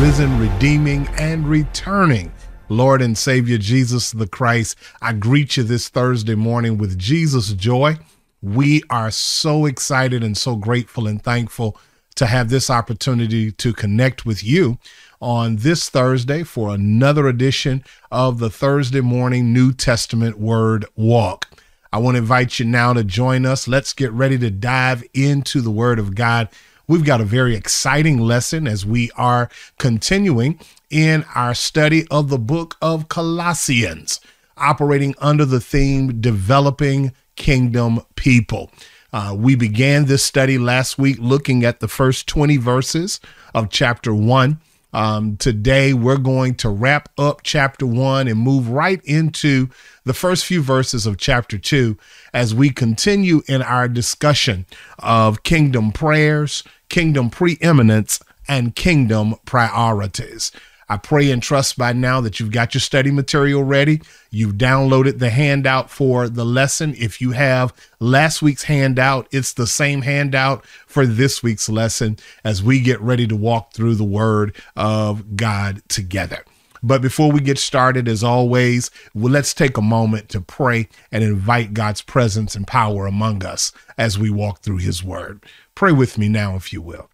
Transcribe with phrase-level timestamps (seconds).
[0.00, 2.32] risen, redeeming, and returning
[2.70, 4.78] Lord and Savior Jesus the Christ.
[5.02, 7.98] I greet you this Thursday morning with Jesus joy.
[8.40, 11.76] We are so excited and so grateful and thankful
[12.14, 14.78] to have this opportunity to connect with you
[15.20, 21.46] on this Thursday for another edition of the Thursday morning New Testament Word Walk.
[21.92, 23.68] I want to invite you now to join us.
[23.68, 26.48] Let's get ready to dive into the Word of God.
[26.90, 29.48] We've got a very exciting lesson as we are
[29.78, 30.58] continuing
[30.90, 34.20] in our study of the book of Colossians,
[34.56, 38.72] operating under the theme Developing Kingdom People.
[39.12, 43.20] Uh, we began this study last week looking at the first 20 verses
[43.54, 44.58] of chapter 1
[44.92, 49.68] um, today, we're going to wrap up chapter one and move right into
[50.04, 51.96] the first few verses of chapter two
[52.34, 54.66] as we continue in our discussion
[54.98, 60.52] of kingdom prayers, kingdom preeminence, and kingdom priorities.
[60.90, 64.02] I pray and trust by now that you've got your study material ready.
[64.32, 66.96] You've downloaded the handout for the lesson.
[66.98, 72.60] If you have last week's handout, it's the same handout for this week's lesson as
[72.60, 76.44] we get ready to walk through the Word of God together.
[76.82, 81.22] But before we get started, as always, well, let's take a moment to pray and
[81.22, 85.44] invite God's presence and power among us as we walk through His Word.
[85.80, 87.08] Pray with me now, if you will.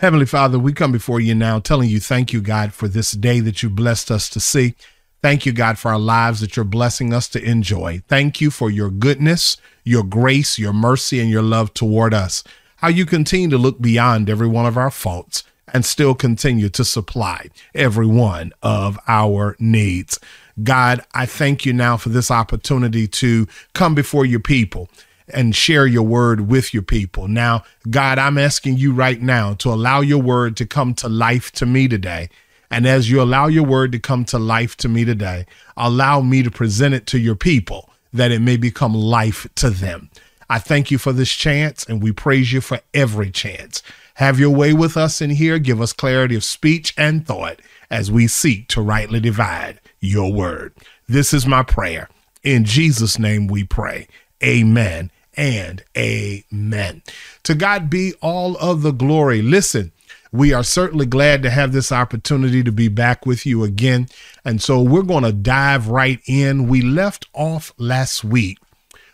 [0.00, 3.40] Heavenly Father, we come before you now telling you thank you, God, for this day
[3.40, 4.74] that you blessed us to see.
[5.22, 8.02] Thank you, God, for our lives that you're blessing us to enjoy.
[8.08, 12.44] Thank you for your goodness, your grace, your mercy, and your love toward us.
[12.76, 16.84] How you continue to look beyond every one of our faults and still continue to
[16.84, 20.20] supply every one of our needs.
[20.62, 24.90] God, I thank you now for this opportunity to come before your people
[25.32, 27.28] and share your word with your people.
[27.28, 31.52] Now, God, I'm asking you right now to allow your word to come to life
[31.52, 32.28] to me today.
[32.70, 35.46] And as you allow your word to come to life to me today,
[35.76, 40.10] allow me to present it to your people that it may become life to them.
[40.48, 43.82] I thank you for this chance and we praise you for every chance.
[44.14, 45.58] Have your way with us in here.
[45.58, 50.74] Give us clarity of speech and thought as we seek to rightly divide your word.
[51.08, 52.08] This is my prayer.
[52.42, 54.08] In Jesus' name we pray.
[54.42, 57.02] Amen and amen.
[57.44, 59.42] To God be all of the glory.
[59.42, 59.92] Listen,
[60.30, 64.08] we are certainly glad to have this opportunity to be back with you again.
[64.44, 66.68] And so we're going to dive right in.
[66.68, 68.58] We left off last week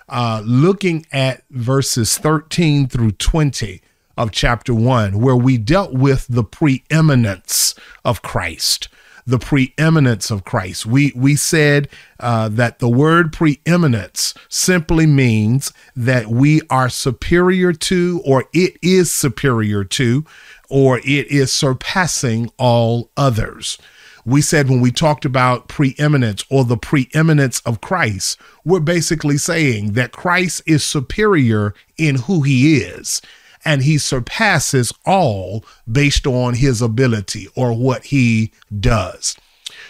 [0.09, 3.83] uh, looking at verses 13 through 20
[4.17, 7.75] of chapter 1, where we dealt with the preeminence
[8.05, 8.89] of Christ
[9.29, 10.87] the preeminence of Christ.
[10.87, 11.89] We we said
[12.19, 19.13] uh, that the word preeminence simply means that we are superior to, or it is
[19.13, 20.25] superior to,
[20.71, 23.77] or it is surpassing all others.
[24.25, 29.93] We said when we talked about preeminence or the preeminence of Christ, we're basically saying
[29.93, 33.21] that Christ is superior in who he is
[33.69, 38.51] and he surpasses all based on his ability or what he
[38.81, 39.37] does.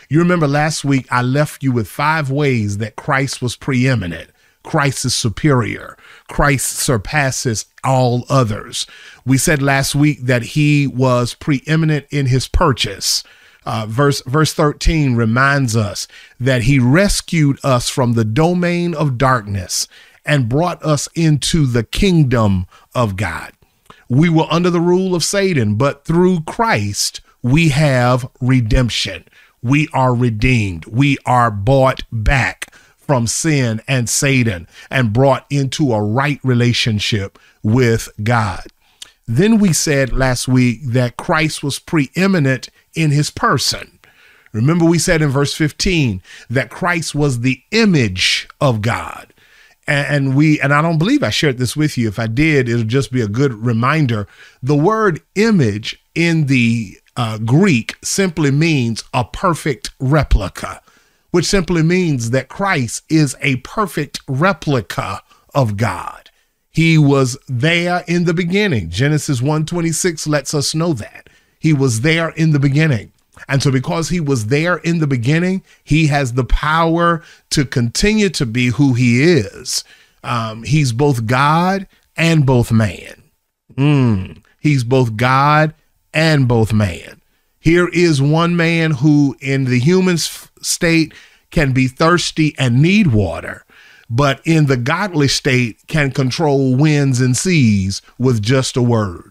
[0.09, 4.31] You remember last week I left you with five ways that Christ was preeminent.
[4.65, 5.97] Christ is superior.
[6.27, 8.85] Christ surpasses all others.
[9.25, 13.23] We said last week that he was preeminent in his purchase.
[13.65, 16.09] Uh, verse verse 13 reminds us
[16.41, 19.87] that he rescued us from the domain of darkness
[20.27, 23.53] and brought us into the kingdom of God.
[24.09, 29.25] We were under the rule of Satan, but through Christ, we have redemption.
[29.63, 30.87] We are redeemed.
[30.87, 38.09] We are bought back from sin and Satan and brought into a right relationship with
[38.23, 38.67] God.
[39.27, 43.99] Then we said last week that Christ was preeminent in his person.
[44.53, 49.35] Remember, we said in verse 15 that Christ was the image of God
[49.89, 52.09] and we and I don't believe I shared this with you.
[52.09, 54.29] If I did, it'll just be a good reminder.
[54.63, 60.81] The word image in the uh, Greek simply means a perfect replica,
[61.31, 65.23] which simply means that Christ is a perfect replica
[65.55, 66.31] of God.
[66.71, 68.91] He was there in the beginning.
[68.91, 71.29] Genesis 1:26 lets us know that.
[71.59, 73.13] He was there in the beginning.
[73.49, 78.29] And so, because he was there in the beginning, he has the power to continue
[78.31, 79.85] to be who he is.
[80.25, 83.23] Um, he's both God and both man.
[83.77, 85.75] Mm, he's both God
[86.13, 87.21] and both man.
[87.61, 91.13] Here is one man who, in the human state,
[91.51, 93.65] can be thirsty and need water,
[94.11, 99.28] but in the godly state can control winds and seas with just a word.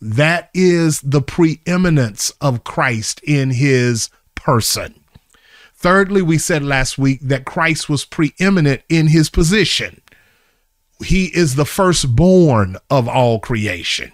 [0.00, 4.94] That is the preeminence of Christ in his person.
[5.74, 10.00] Thirdly, we said last week that Christ was preeminent in his position.
[11.04, 14.12] He is the firstborn of all creation.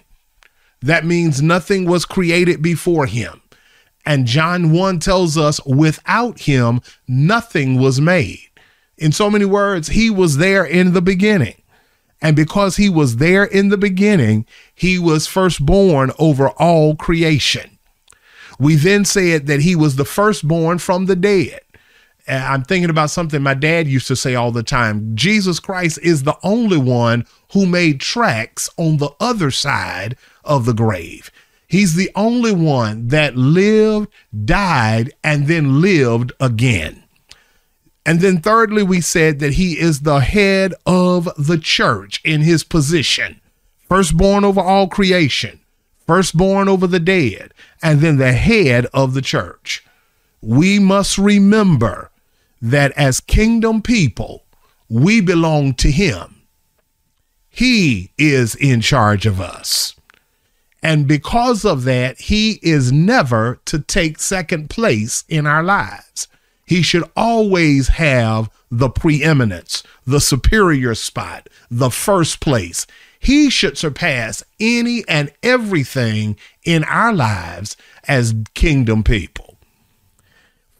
[0.81, 3.41] That means nothing was created before him.
[4.05, 8.49] And John 1 tells us without him, nothing was made.
[8.97, 11.55] In so many words, he was there in the beginning.
[12.25, 17.77] And because he was there in the beginning, he was firstborn over all creation.
[18.57, 21.59] We then said that he was the firstborn from the dead.
[22.27, 26.23] I'm thinking about something my dad used to say all the time Jesus Christ is
[26.23, 31.29] the only one who made tracks on the other side of the grave.
[31.67, 34.07] He's the only one that lived,
[34.45, 37.04] died, and then lived again.
[38.05, 42.63] And then, thirdly, we said that he is the head of the church in his
[42.63, 43.41] position,
[43.89, 45.59] firstborn over all creation,
[46.05, 49.83] firstborn over the dead, and then the head of the church.
[50.41, 52.11] We must remember
[52.61, 54.43] that as kingdom people,
[54.87, 56.43] we belong to him.
[57.49, 59.95] He is in charge of us.
[60.83, 66.27] And because of that, he is never to take second place in our lives
[66.65, 72.87] he should always have the preeminence, the superior spot, the first place.
[73.19, 79.57] He should surpass any and everything in our lives as kingdom people.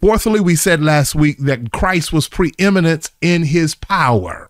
[0.02, 4.50] Fourthly, we said last week that Christ was preeminent in his power.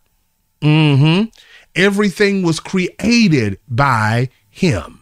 [0.61, 1.29] Mm-hmm.
[1.75, 5.01] Everything was created by him.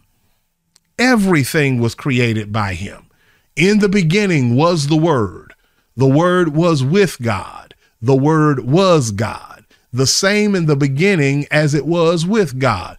[0.99, 3.07] Everything was created by him.
[3.55, 5.52] In the beginning was the Word
[5.95, 7.75] the Word was with God.
[8.01, 9.65] The Word was God.
[9.91, 12.97] The same in the beginning as it was with God.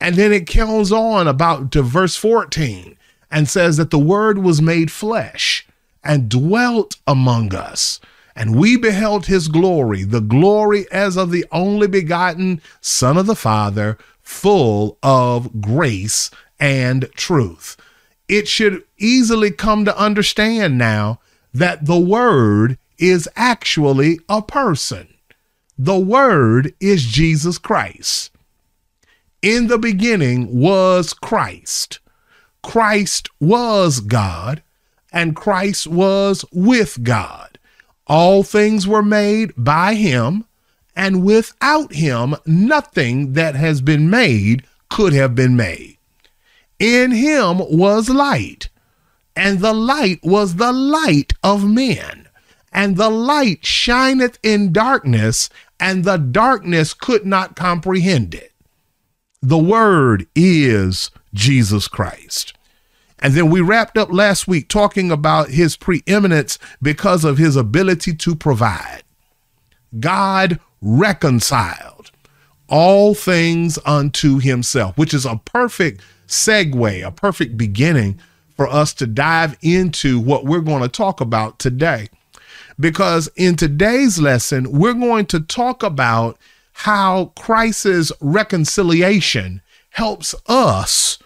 [0.00, 2.96] And then it comes on about to verse 14
[3.30, 5.66] and says that the Word was made flesh
[6.02, 8.00] and dwelt among us.
[8.36, 13.36] And we beheld his glory, the glory as of the only begotten Son of the
[13.36, 17.76] Father, full of grace and truth.
[18.28, 21.20] It should easily come to understand now
[21.54, 25.08] that the Word is actually a person.
[25.78, 28.30] The Word is Jesus Christ.
[29.40, 32.00] In the beginning was Christ.
[32.62, 34.62] Christ was God,
[35.12, 37.58] and Christ was with God.
[38.06, 40.44] All things were made by him,
[40.96, 45.98] and without him, nothing that has been made could have been made.
[46.78, 48.68] In him was light,
[49.36, 52.28] and the light was the light of men.
[52.72, 55.48] And the light shineth in darkness,
[55.78, 58.52] and the darkness could not comprehend it.
[59.40, 62.54] The Word is Jesus Christ.
[63.20, 68.14] And then we wrapped up last week talking about his preeminence because of his ability
[68.16, 69.02] to provide.
[69.98, 72.10] God reconciled
[72.68, 78.18] all things unto himself, which is a perfect segue, a perfect beginning
[78.56, 82.08] for us to dive into what we're going to talk about today.
[82.78, 86.38] Because in today's lesson, we're going to talk about
[86.72, 91.18] how Christ's reconciliation helps us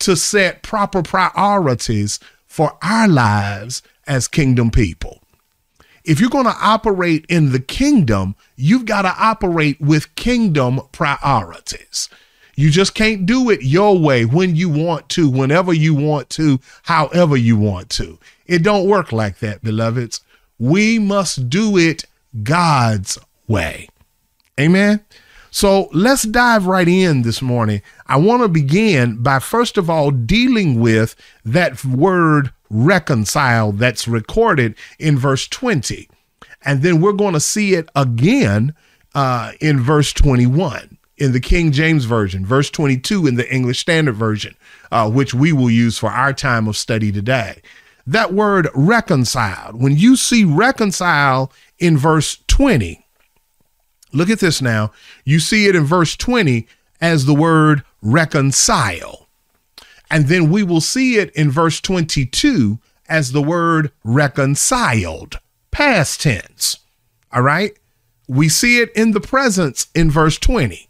[0.00, 5.22] to set proper priorities for our lives as kingdom people.
[6.04, 12.08] If you're going to operate in the kingdom, you've got to operate with kingdom priorities.
[12.56, 16.58] You just can't do it your way when you want to, whenever you want to,
[16.84, 18.18] however you want to.
[18.46, 20.22] It don't work like that, beloveds.
[20.58, 22.06] We must do it
[22.42, 23.88] God's way.
[24.58, 25.04] Amen.
[25.50, 27.82] So let's dive right in this morning.
[28.06, 34.74] I want to begin by first of all dealing with that word reconcile that's recorded
[34.98, 36.08] in verse 20.
[36.64, 38.74] And then we're going to see it again
[39.14, 44.16] uh, in verse 21 in the King James Version, verse 22 in the English Standard
[44.16, 44.54] Version,
[44.90, 47.62] uh, which we will use for our time of study today.
[48.06, 53.04] That word reconciled, when you see reconcile in verse 20,
[54.12, 54.92] look at this now.
[55.24, 56.68] You see it in verse 20
[57.00, 59.28] as the word reconcile.
[60.10, 66.78] And then we will see it in verse 22 as the word reconciled, past tense.
[67.32, 67.76] All right.
[68.28, 70.88] We see it in the presence in verse 20.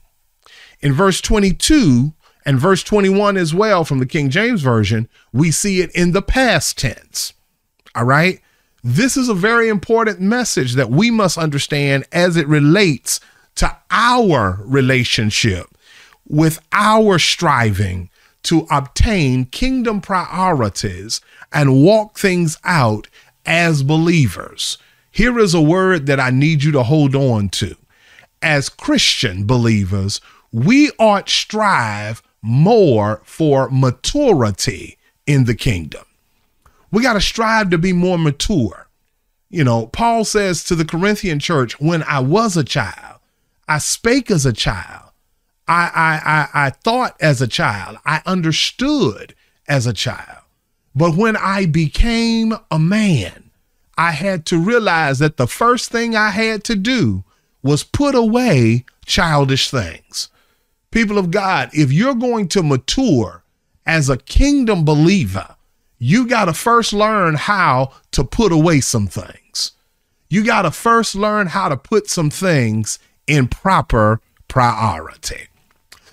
[0.80, 2.12] In verse 22
[2.45, 6.23] and verse 21 as well from the King James Version, we see it in the
[6.23, 7.33] past tense.
[7.95, 8.40] All right.
[8.85, 13.18] This is a very important message that we must understand as it relates
[13.56, 15.66] to our relationship
[16.28, 18.11] with our striving
[18.45, 21.21] to obtain kingdom priorities
[21.52, 23.09] and walk things out
[23.45, 24.78] as believers.
[25.11, 27.75] Here is a word that I need you to hold on to.
[28.42, 30.21] As Christian believers,
[30.57, 34.97] we ought strive more for maturity
[35.27, 36.07] in the kingdom.
[36.91, 38.89] We got to strive to be more mature.
[39.51, 43.21] You know, Paul says to the Corinthian church, when I was a child,
[43.69, 45.11] I spake as a child.
[45.69, 47.99] I, I, I, I thought as a child.
[48.07, 49.35] I understood
[49.69, 50.43] as a child.
[50.95, 53.51] But when I became a man,
[53.99, 57.25] I had to realize that the first thing I had to do
[57.63, 60.31] was put away childish things.
[60.97, 63.45] People of God, if you're going to mature
[63.85, 65.57] as a kingdom believer,
[65.99, 69.73] you got to first learn how to put away some things.
[70.31, 75.49] You got to first learn how to put some things in proper priority.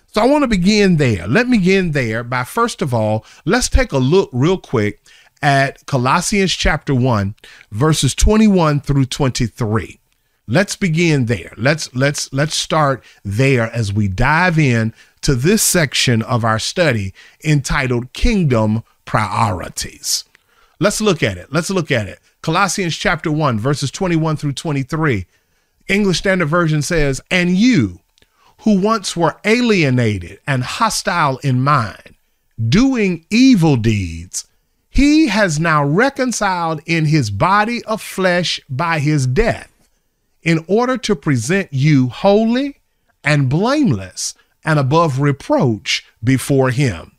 [0.08, 1.28] So I want to begin there.
[1.30, 5.00] Let me begin there by first of all, let's take a look real quick
[5.42, 7.36] at Colossians chapter 1
[7.72, 10.02] verses 21 through 23.
[10.48, 11.54] Let's begin there.
[11.56, 17.14] Let's let's let's start there as we dive in to this section of our study
[17.46, 20.26] entitled Kingdom Priorities.
[20.80, 21.54] Let's look at it.
[21.54, 22.20] Let's look at it.
[22.42, 25.26] Colossians chapter 1 verses 21 through 23.
[25.88, 28.00] English Standard Version says, And you
[28.60, 32.16] who once were alienated and hostile in mind,
[32.70, 34.48] doing evil deeds,
[34.90, 39.73] he has now reconciled in his body of flesh by his death,
[40.44, 42.82] in order to present you holy
[43.24, 47.18] and blameless and above reproach before him.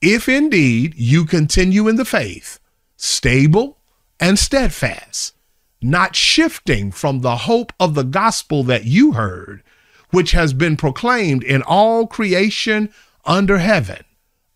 [0.00, 2.58] If indeed you continue in the faith,
[2.96, 3.78] stable
[4.20, 5.34] and steadfast,
[5.80, 9.62] not shifting from the hope of the gospel that you heard,
[10.10, 12.92] which has been proclaimed in all creation
[13.24, 14.04] under heaven,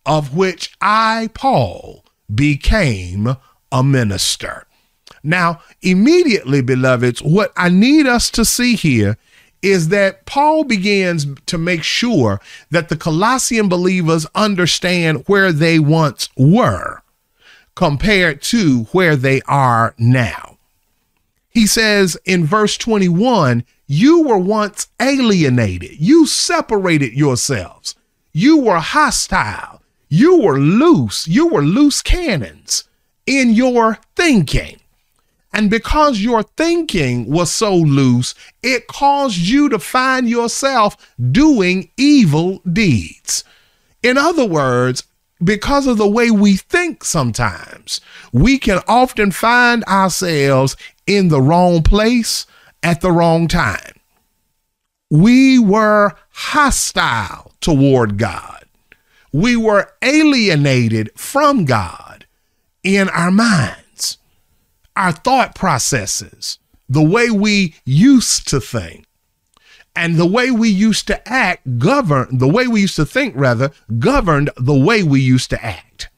[0.05, 3.35] of which I, Paul, became
[3.71, 4.66] a minister.
[5.27, 9.17] Now, immediately, beloveds, what I need us to see here
[9.61, 12.39] is that Paul begins to make sure
[12.71, 17.01] that the Colossian believers understand where they once were
[17.75, 20.57] compared to where they are now.
[21.49, 27.95] He says in verse 21 you were once alienated, you separated yourselves,
[28.31, 32.85] you were hostile, you were loose, you were loose cannons
[33.25, 34.79] in your thinking.
[35.53, 42.59] And because your thinking was so loose, it caused you to find yourself doing evil
[42.71, 43.43] deeds.
[44.03, 45.03] In other words,
[45.43, 51.83] because of the way we think sometimes, we can often find ourselves in the wrong
[51.83, 52.45] place
[52.83, 53.93] at the wrong time.
[55.09, 58.65] We were hostile toward God.
[59.31, 62.25] We were alienated from God
[62.83, 63.83] in our minds,
[64.97, 66.57] our thought processes,
[66.89, 69.05] the way we used to think
[69.95, 73.71] and the way we used to act governed the way we used to think rather
[73.99, 76.09] governed the way we used to act.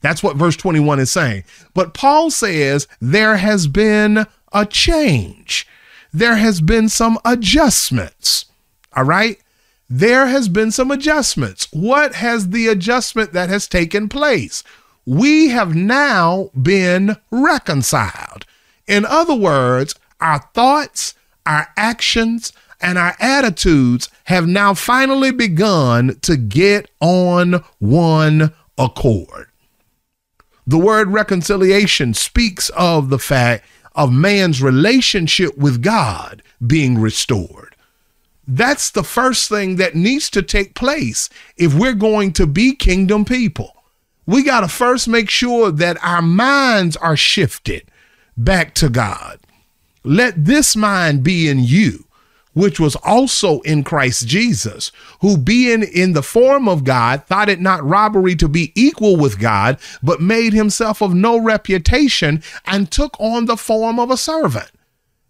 [0.00, 1.44] That's what verse 21 is saying.
[1.74, 5.66] But paul says there has been a change.
[6.12, 8.46] There has been some adjustments.
[8.96, 9.38] All right?
[9.88, 11.68] There has been some adjustments.
[11.72, 14.64] What has the adjustment that has taken place
[15.10, 18.46] we have now been reconciled
[18.86, 21.14] in other words our thoughts
[21.46, 29.48] our actions and our attitudes have now finally begun to get on one accord.
[30.66, 37.74] The word reconciliation speaks of the fact of man's relationship with God being restored.
[38.46, 43.24] That's the first thing that needs to take place if we're going to be kingdom
[43.24, 43.79] people.
[44.26, 47.84] We got to first make sure that our minds are shifted
[48.36, 49.40] back to God.
[50.04, 52.06] Let this mind be in you
[52.52, 57.60] which was also in Christ Jesus, who being in the form of God, thought it
[57.60, 63.18] not robbery to be equal with God, but made himself of no reputation and took
[63.20, 64.70] on the form of a servant.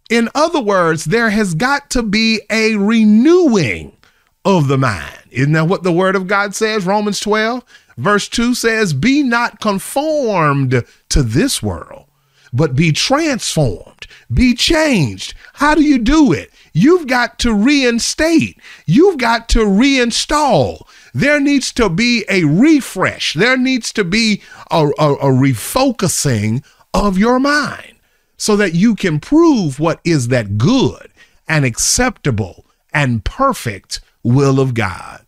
[0.09, 3.97] In other words, there has got to be a renewing
[4.45, 5.19] of the mind.
[5.31, 6.87] Isn't that what the word of God says?
[6.87, 7.65] Romans 12,
[8.01, 12.07] verse 2 says, Be not conformed to this world,
[12.53, 15.35] but be transformed, be changed.
[15.55, 16.51] How do you do it?
[16.73, 18.59] You've got to reinstate.
[18.87, 20.87] You've got to reinstall.
[21.15, 23.35] There needs to be a refresh.
[23.35, 27.95] There needs to be a, a, a refocusing of your mind.
[28.37, 31.11] so that you can prove what is that good
[31.49, 35.21] and acceptable and perfect will of God.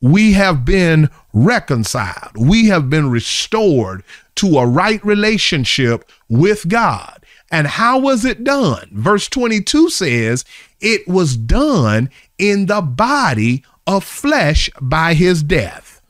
[0.00, 2.36] We have been reconciled.
[2.36, 4.04] We have been restored
[4.36, 7.24] to a right relationship with God.
[7.50, 8.90] And how was it done?
[8.92, 10.44] Verse 22 says,
[10.80, 16.00] It was done in the body of flesh by his death.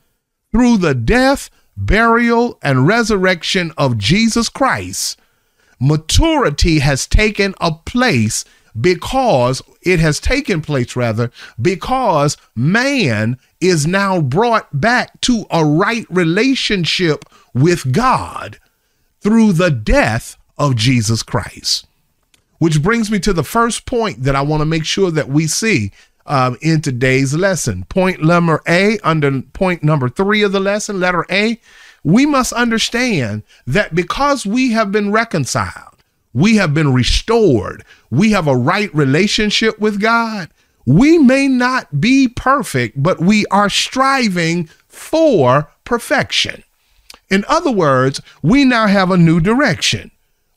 [0.51, 5.19] Through the death, burial, and resurrection of Jesus Christ,
[5.79, 8.45] maturity has taken a place
[8.81, 16.07] because it has taken place rather because man is now brought back to a right
[16.11, 18.59] relationship with God
[19.21, 21.87] through the death of Jesus Christ.
[22.59, 25.47] Which brings me to the first point that I want to make sure that we
[25.47, 25.93] see
[26.27, 27.85] um, in today's lesson.
[27.89, 31.61] Point number A, under point number three of the lesson, letter A,
[32.05, 35.98] we must understand that because we have been reconciled,
[36.39, 40.49] we have been restored, we have a right relationship with God.
[40.87, 46.63] We may not be perfect, but we are striving for perfection.
[47.29, 50.11] In other words, we now have a new direction.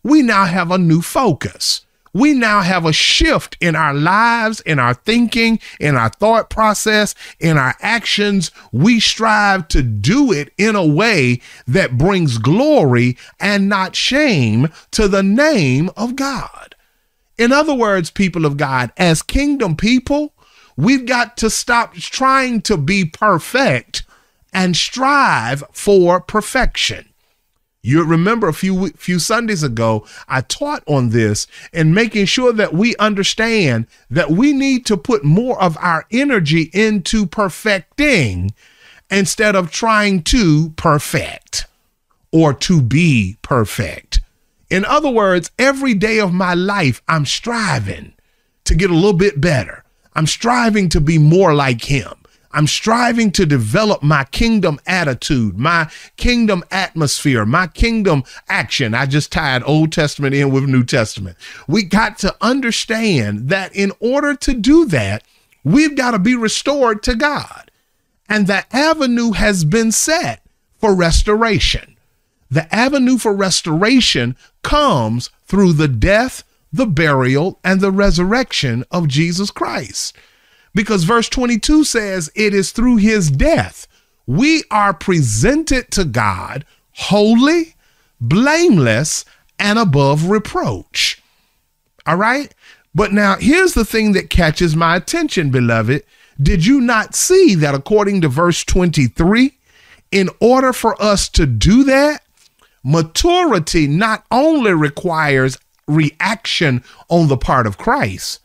[0.03, 4.79] We now have a new focus we now have a shift in our lives, in
[4.79, 8.51] our thinking, in our thought process, in our actions.
[8.71, 15.07] We strive to do it in a way that brings glory and not shame to
[15.07, 16.75] the name of God.
[17.37, 20.33] In other words, people of God, as kingdom people,
[20.75, 24.03] we've got to stop trying to be perfect
[24.53, 27.10] and strive for perfection.
[27.83, 32.73] You remember a few few Sundays ago, I taught on this and making sure that
[32.73, 38.53] we understand that we need to put more of our energy into perfecting
[39.09, 41.65] instead of trying to perfect
[42.31, 44.21] or to be perfect.
[44.69, 48.13] In other words, every day of my life, I'm striving
[48.63, 49.83] to get a little bit better.
[50.13, 52.13] I'm striving to be more like him.
[52.53, 58.93] I'm striving to develop my kingdom attitude, my kingdom atmosphere, my kingdom action.
[58.93, 61.37] I just tied Old Testament in with New Testament.
[61.67, 65.23] We got to understand that in order to do that,
[65.63, 67.71] we've got to be restored to God.
[68.27, 70.43] And the avenue has been set
[70.79, 71.97] for restoration.
[72.49, 79.51] The avenue for restoration comes through the death, the burial, and the resurrection of Jesus
[79.51, 80.15] Christ
[80.73, 83.87] because verse 22 says it is through his death
[84.27, 87.75] we are presented to God holy,
[88.19, 89.25] blameless,
[89.57, 91.21] and above reproach.
[92.05, 92.53] All right?
[92.93, 96.03] But now here's the thing that catches my attention, beloved.
[96.41, 99.57] Did you not see that according to verse 23,
[100.11, 102.23] in order for us to do that,
[102.83, 105.57] maturity not only requires
[105.87, 108.39] reaction on the part of Christ,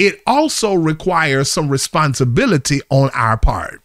[0.00, 3.82] it also requires some responsibility on our part.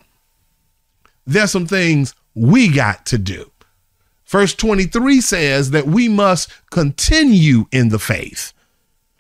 [1.27, 3.51] There's some things we got to do.
[4.25, 8.53] Verse 23 says that we must continue in the faith.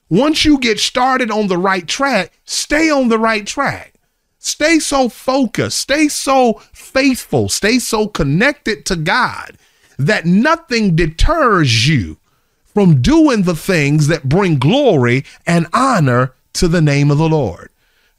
[0.09, 3.95] Once you get started on the right track, stay on the right track.
[4.39, 9.57] Stay so focused, stay so faithful, stay so connected to God
[9.99, 12.19] that nothing deters you
[12.63, 17.69] from doing the things that bring glory and honor to the name of the Lord.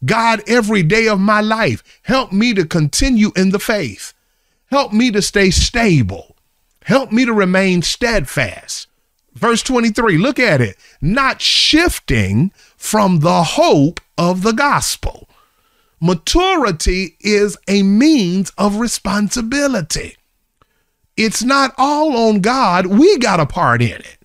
[0.05, 4.13] God, every day of my life, help me to continue in the faith.
[4.71, 6.37] Help me to stay stable.
[6.85, 8.89] Help me to remain steadfast.
[9.35, 10.77] Verse 23, look at it.
[11.01, 15.29] Not shifting from the hope of the gospel.
[16.01, 20.17] Maturity is a means of responsibility.
[21.17, 22.87] It's not all on God.
[22.87, 24.16] We got a part in it.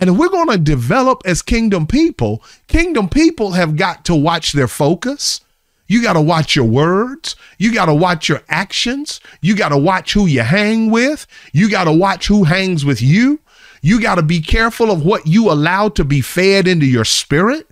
[0.00, 4.52] And if we're going to develop as kingdom people, kingdom people have got to watch
[4.52, 5.40] their focus.
[5.86, 7.36] You got to watch your words.
[7.58, 9.20] You got to watch your actions.
[9.40, 11.26] You got to watch who you hang with.
[11.52, 13.40] You got to watch who hangs with you.
[13.82, 17.68] You got to be careful of what you allow to be fed into your spirit.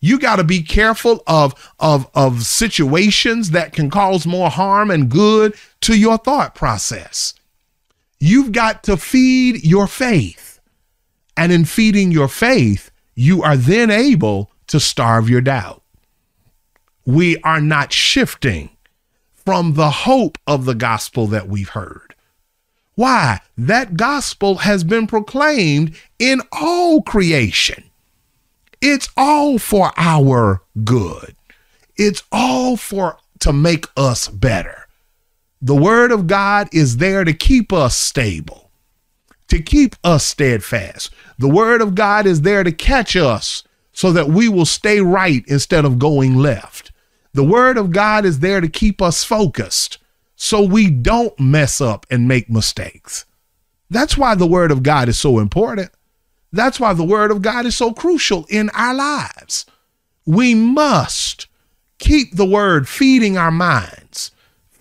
[0.00, 5.08] You got to be careful of, of, of situations that can cause more harm and
[5.08, 7.34] good to your thought process.
[8.18, 10.51] You've got to feed your faith.
[11.36, 15.82] And in feeding your faith, you are then able to starve your doubt.
[17.04, 18.70] We are not shifting
[19.34, 22.14] from the hope of the gospel that we've heard.
[22.94, 23.40] Why?
[23.56, 27.84] That gospel has been proclaimed in all creation.
[28.80, 31.34] It's all for our good.
[31.96, 34.86] It's all for to make us better.
[35.60, 38.61] The word of God is there to keep us stable
[39.52, 41.10] to keep us steadfast.
[41.36, 43.62] The word of God is there to catch us
[43.92, 46.90] so that we will stay right instead of going left.
[47.34, 49.98] The word of God is there to keep us focused
[50.36, 53.26] so we don't mess up and make mistakes.
[53.90, 55.90] That's why the word of God is so important.
[56.50, 59.66] That's why the word of God is so crucial in our lives.
[60.24, 61.46] We must
[61.98, 64.30] keep the word feeding our minds,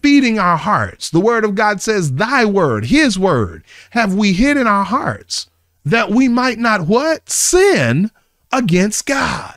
[0.02, 1.10] feeding our hearts.
[1.10, 5.50] The word of God says, Thy word, His word, have we hid in our hearts
[5.86, 7.30] that we might not what?
[7.30, 8.12] Sin
[8.52, 9.56] against God.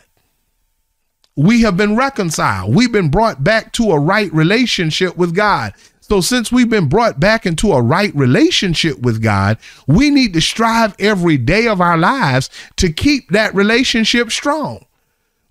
[1.37, 2.74] We have been reconciled.
[2.74, 5.74] We've been brought back to a right relationship with God.
[6.00, 10.40] So, since we've been brought back into a right relationship with God, we need to
[10.40, 14.85] strive every day of our lives to keep that relationship strong.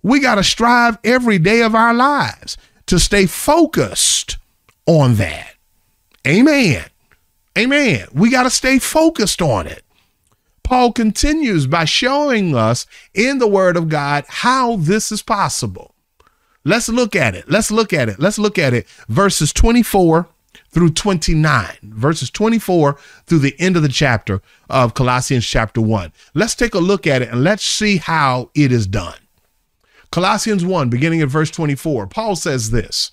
[0.02, 4.36] We got to strive every day of our lives to stay focused
[4.86, 5.54] on that.
[6.26, 6.84] Amen.
[7.56, 8.06] Amen.
[8.12, 9.84] We got to stay focused on it.
[10.62, 15.94] Paul continues by showing us in the Word of God how this is possible.
[16.64, 17.50] Let's look at it.
[17.50, 18.18] Let's look at it.
[18.18, 18.88] Let's look at it.
[19.08, 20.26] Verses 24
[20.70, 26.12] through 29, verses 24 through the end of the chapter of Colossians chapter 1.
[26.34, 29.18] Let's take a look at it and let's see how it is done.
[30.10, 33.12] Colossians 1, beginning at verse 24, Paul says this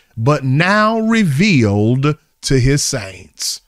[0.17, 3.61] but now revealed to his saints.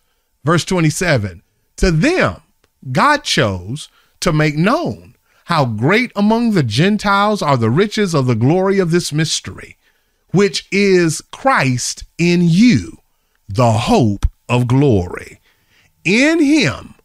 [0.44, 1.42] Verse 27
[1.78, 2.42] To them,
[2.92, 8.36] God chose to make known how great among the Gentiles are the riches of the
[8.36, 9.78] glory of this mystery
[10.34, 12.98] which is Christ in you,
[13.48, 15.40] the hope of glory.
[16.04, 16.96] In him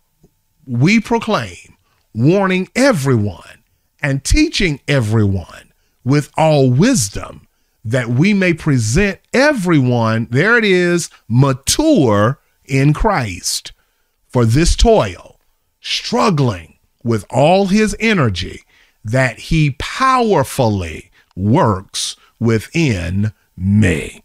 [0.67, 1.77] we proclaim,
[2.15, 3.63] warning everyone
[4.03, 5.73] and teaching everyone
[6.05, 7.47] with all wisdom
[7.89, 13.73] that we may present everyone, there it is, mature in Christ.
[14.29, 15.41] For this toil,
[15.81, 18.63] struggling with all his energy,
[19.03, 24.23] that he powerfully works within me.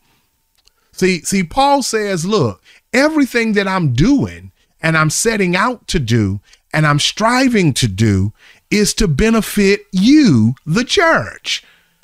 [0.92, 6.42] See, see, Paul says, look, everything that I'm doing and I'm setting out to do
[6.74, 8.34] and I'm striving to do
[8.70, 11.64] is to benefit you, the church.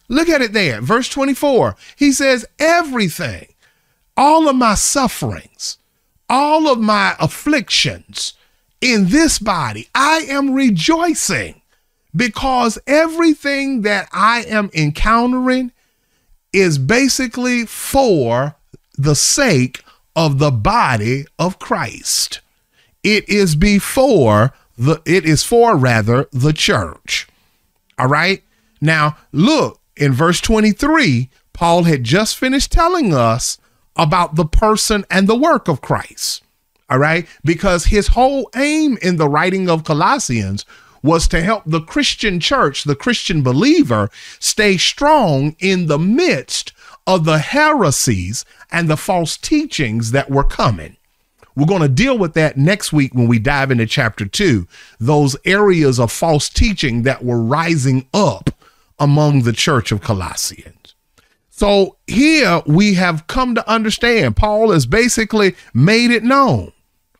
[0.09, 1.75] Look at it there, verse 24.
[1.95, 3.47] He says, everything,
[4.17, 5.77] all of my sufferings,
[6.27, 8.33] all of my afflictions
[8.81, 11.61] in this body, I am rejoicing
[12.15, 15.71] because everything that I am encountering
[16.51, 18.55] is basically for
[18.97, 19.83] the sake
[20.15, 22.41] of the body of Christ.
[23.03, 27.27] It is before the it is for rather the church.
[27.97, 28.43] All right?
[28.81, 33.57] Now, look, in verse 23, Paul had just finished telling us
[33.95, 36.41] about the person and the work of Christ.
[36.89, 37.27] All right?
[37.43, 40.65] Because his whole aim in the writing of Colossians
[41.03, 44.09] was to help the Christian church, the Christian believer,
[44.39, 46.71] stay strong in the midst
[47.05, 50.95] of the heresies and the false teachings that were coming.
[51.55, 54.65] We're going to deal with that next week when we dive into chapter two,
[54.97, 58.51] those areas of false teaching that were rising up
[58.99, 60.95] among the church of Colossians.
[61.49, 66.71] So here we have come to understand, Paul has basically made it known,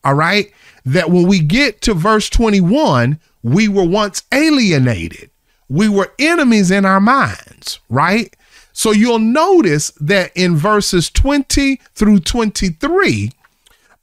[0.04, 0.52] all right,
[0.86, 5.30] that when we get to verse 21, we were once alienated.
[5.68, 8.36] We were enemies in our minds, right?
[8.72, 13.32] So you'll notice that in verses 20 through 23,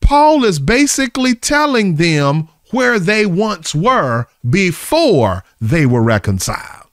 [0.00, 6.85] Paul is basically telling them where they once were before they were reconciled.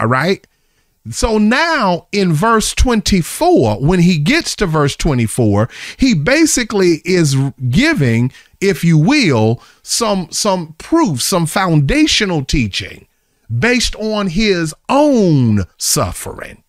[0.00, 0.46] All right.
[1.10, 7.36] So now in verse 24, when he gets to verse 24, he basically is
[7.68, 13.06] giving, if you will, some some proof, some foundational teaching
[13.58, 16.62] based on his own suffering.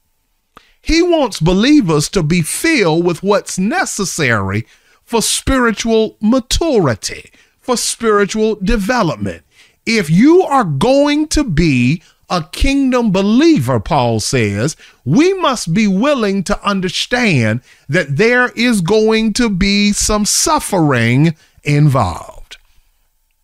[0.82, 4.66] He wants believers to be filled with what's necessary
[5.04, 9.44] for spiritual maturity, for spiritual development.
[9.86, 16.44] If you are going to be a kingdom believer, Paul says, we must be willing
[16.46, 22.58] to understand that there is going to be some suffering involved.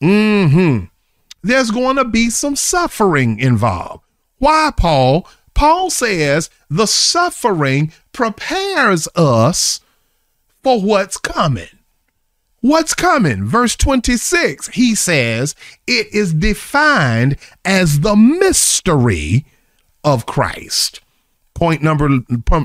[0.02, 0.86] Mm-hmm.
[1.44, 4.04] There's going to be some suffering involved.
[4.40, 5.28] Why, Paul?
[5.54, 9.82] Paul says the suffering prepares us
[10.64, 11.68] for what's coming.
[12.62, 13.46] What's coming?
[13.46, 19.46] Verse 26, he says it is defined as the mystery
[20.04, 21.00] of Christ.
[21.54, 22.10] Point number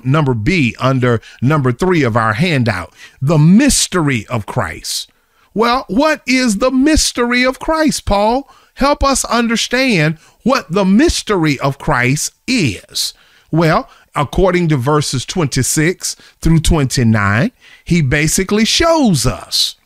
[0.04, 2.94] number B under number 3 of our handout.
[3.20, 5.10] The mystery of Christ.
[5.54, 8.50] Well, what is the mystery of Christ, Paul?
[8.74, 13.12] Help us understand what the mystery of Christ is.
[13.50, 17.52] Well, according to verses 26 through 29,
[17.84, 19.76] he basically shows us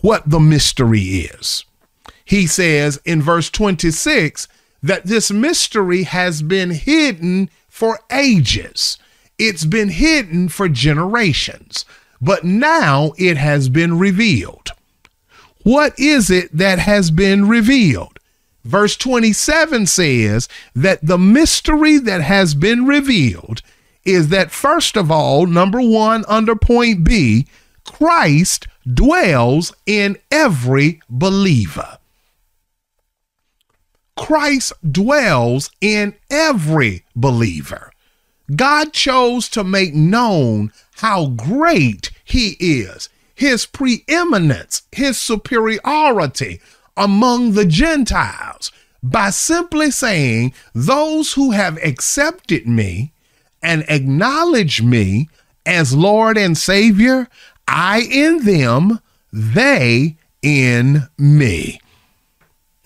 [0.00, 1.64] what the mystery is.
[2.24, 4.48] He says in verse 26
[4.82, 8.98] that this mystery has been hidden for ages.
[9.38, 11.84] It's been hidden for generations,
[12.20, 14.70] but now it has been revealed.
[15.62, 18.18] What is it that has been revealed?
[18.64, 23.62] Verse 27 says that the mystery that has been revealed
[24.04, 27.46] is that, first of all, number one, under point B,
[27.84, 31.98] Christ dwells in every believer.
[34.16, 37.92] Christ dwells in every believer.
[38.54, 46.60] God chose to make known how great he is, his preeminence, his superiority
[46.96, 48.72] among the Gentiles
[49.02, 53.12] by simply saying, Those who have accepted me
[53.62, 55.28] and acknowledge me
[55.66, 57.28] as Lord and Savior,
[57.68, 59.00] I in them,
[59.32, 61.80] they in me.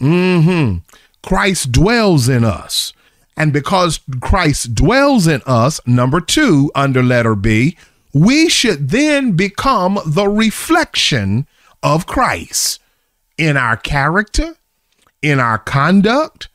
[0.01, 0.79] Mm-hmm.
[1.23, 2.93] Christ dwells in us.
[3.37, 7.77] And because Christ dwells in us, number two, under letter B,
[8.13, 11.47] we should then become the reflection
[11.83, 12.81] of Christ
[13.39, 14.57] in our character,
[15.23, 16.49] in our conduct,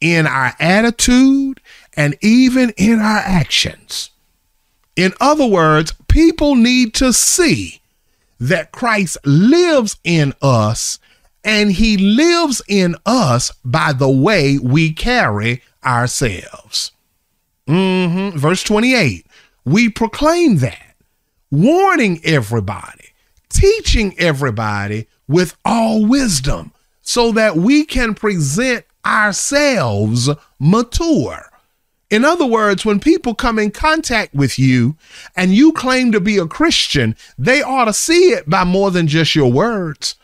[0.00, 1.60] in our attitude,
[1.94, 4.10] and even in our actions.
[4.96, 7.80] In other words, people need to see
[8.38, 10.98] that Christ lives in us
[11.44, 16.92] and he lives in us by the way we carry ourselves.
[17.66, 18.38] Mm-hmm.
[18.38, 19.26] Verse 28
[19.64, 20.96] we proclaim that,
[21.50, 23.10] warning everybody,
[23.50, 26.72] teaching everybody with all wisdom,
[27.02, 31.49] so that we can present ourselves mature.
[32.10, 34.96] In other words, when people come in contact with you
[35.36, 39.06] and you claim to be a Christian, they ought to see it by more than
[39.06, 40.16] just your words.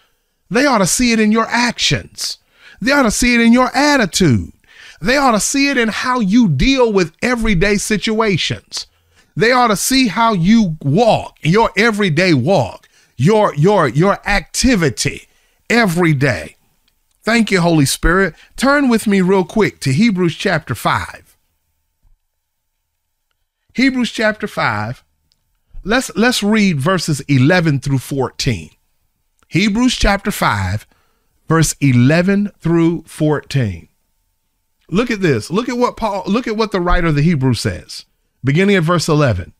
[0.50, 2.38] They ought to see it in your actions.
[2.80, 4.52] They ought to see it in your attitude.
[5.00, 8.86] They ought to see it in how you deal with everyday situations.
[9.36, 15.28] They ought to see how you walk, your everyday walk, your your your activity
[15.68, 16.56] every day.
[17.22, 18.34] Thank you, Holy Spirit.
[18.56, 21.25] Turn with me real quick to Hebrews chapter 5.
[23.76, 25.04] Hebrews chapter 5.
[25.84, 28.70] Let's let's read verses 11 through 14.
[29.48, 30.86] Hebrews chapter 5
[31.46, 33.88] verse 11 through 14.
[34.88, 35.50] Look at this.
[35.50, 38.06] Look at what Paul look at what the writer of the Hebrew says.
[38.42, 39.52] Beginning at verse 11.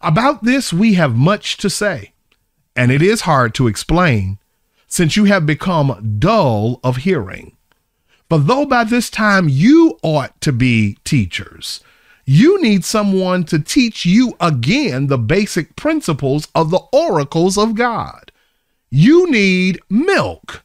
[0.00, 2.12] About this we have much to say,
[2.76, 4.38] and it is hard to explain
[4.86, 7.56] since you have become dull of hearing.
[8.28, 11.80] But though by this time you ought to be teachers,
[12.24, 18.32] you need someone to teach you again the basic principles of the oracles of God.
[18.90, 20.64] You need milk,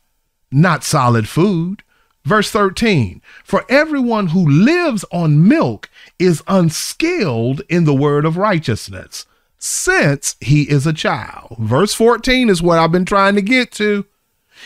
[0.51, 1.83] not solid food.
[2.23, 9.25] Verse 13 For everyone who lives on milk is unskilled in the word of righteousness,
[9.57, 11.57] since he is a child.
[11.59, 14.05] Verse 14 is what I've been trying to get to.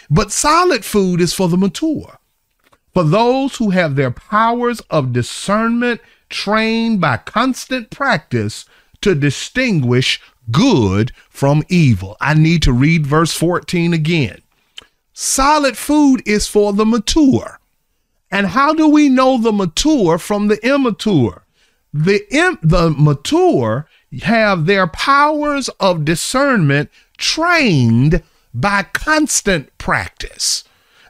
[0.09, 2.17] But solid food is for the mature,
[2.93, 6.01] for those who have their powers of discernment
[6.33, 8.65] trained by constant practice
[9.01, 10.19] to distinguish
[10.51, 12.17] good from evil.
[12.19, 14.41] I need to read verse 14 again.
[15.13, 17.59] Solid food is for the mature.
[18.31, 21.45] And how do we know the mature from the immature?
[21.93, 23.87] The, Im- the mature
[24.23, 28.23] have their powers of discernment trained
[28.53, 30.63] by constant practice.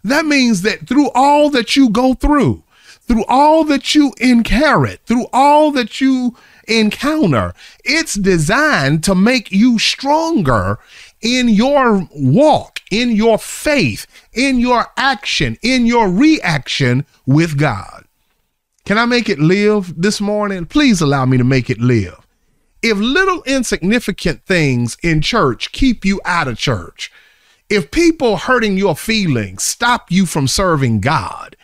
[0.03, 2.63] That means that through all that you go through,
[3.07, 6.35] through all that you inherit, through all that you
[6.67, 7.53] encounter.
[7.83, 10.79] It's designed to make you stronger
[11.21, 18.05] in your walk, in your faith, in your action, in your reaction with God.
[18.85, 20.65] Can I make it live this morning?
[20.65, 22.19] Please allow me to make it live.
[22.81, 27.11] If little insignificant things in church keep you out of church,
[27.69, 31.55] If people hurting your feelings stop you from serving God,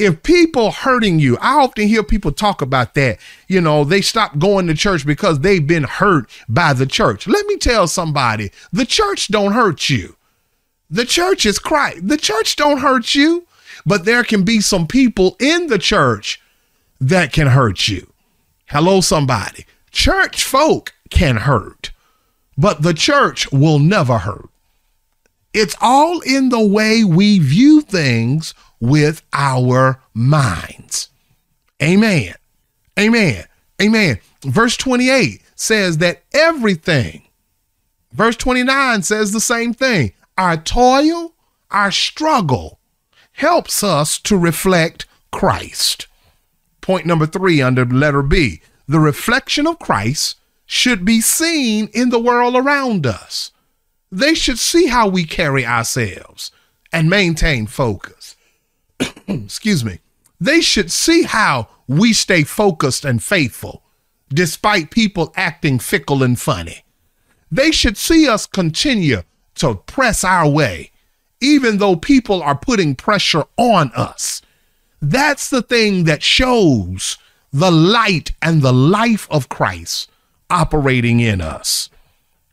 [0.00, 3.18] if people hurting you, I often hear people talk about that.
[3.48, 7.26] You know, they stop going to church because they've been hurt by the church.
[7.26, 10.16] Let me tell somebody, the church don't hurt you.
[10.88, 12.08] The church is Christ.
[12.08, 13.46] The church don't hurt you,
[13.84, 16.40] but there can be some people in the church
[16.98, 18.10] that can hurt you.
[18.68, 19.66] Hello, somebody.
[19.90, 21.92] Church folk can hurt,
[22.56, 24.48] but the church will never hurt.
[25.52, 31.08] It's all in the way we view things with our minds.
[31.82, 32.34] Amen.
[32.98, 33.44] Amen.
[33.80, 34.20] Amen.
[34.42, 37.22] Verse 28 says that everything,
[38.12, 40.12] verse 29 says the same thing.
[40.36, 41.34] Our toil,
[41.70, 42.78] our struggle
[43.32, 46.06] helps us to reflect Christ.
[46.80, 48.60] Point number three under letter B
[48.90, 53.52] the reflection of Christ should be seen in the world around us.
[54.10, 56.50] They should see how we carry ourselves
[56.92, 58.19] and maintain focus.
[59.30, 60.00] Mm, excuse me.
[60.40, 63.82] They should see how we stay focused and faithful
[64.32, 66.84] despite people acting fickle and funny.
[67.50, 69.22] They should see us continue
[69.56, 70.92] to press our way,
[71.40, 74.40] even though people are putting pressure on us.
[75.02, 77.18] That's the thing that shows
[77.52, 80.10] the light and the life of Christ
[80.48, 81.90] operating in us.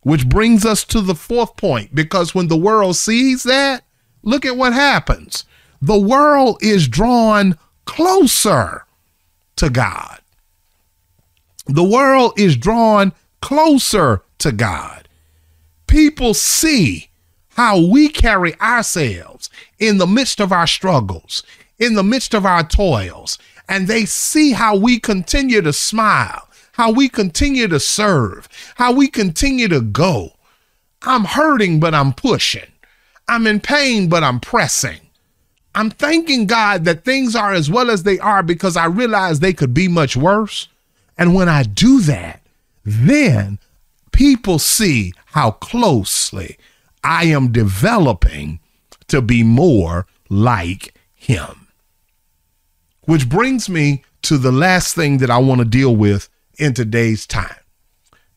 [0.01, 3.84] Which brings us to the fourth point because when the world sees that,
[4.23, 5.45] look at what happens.
[5.82, 8.86] The world is drawn closer
[9.57, 10.19] to God.
[11.67, 15.07] The world is drawn closer to God.
[15.88, 17.09] People see
[17.49, 19.49] how we carry ourselves
[19.80, 21.43] in the midst of our struggles,
[21.80, 26.47] in the midst of our toils, and they see how we continue to smile
[26.78, 30.32] how we continue to serve, how we continue to go.
[31.01, 32.71] I'm hurting, but I'm pushing.
[33.28, 34.99] I'm in pain, but I'm pressing.
[35.78, 39.53] I'm thanking God that things are as well as they are because I realize they
[39.53, 40.69] could be much worse.
[41.19, 42.41] And when I do that,
[42.84, 43.59] then
[44.11, 46.57] people see how closely
[47.03, 48.59] I am developing
[49.09, 51.67] to be more like Him.
[53.01, 57.28] Which brings me to the last thing that I want to deal with in today's
[57.28, 57.61] time,